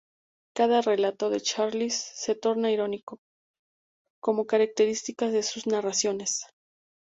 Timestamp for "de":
1.29-1.39, 5.29-5.43